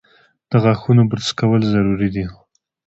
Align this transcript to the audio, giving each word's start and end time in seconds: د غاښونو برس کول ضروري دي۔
د 0.49 0.51
غاښونو 0.63 1.03
برس 1.11 1.29
کول 1.39 1.61
ضروري 1.73 2.09
دي۔ 2.15 2.25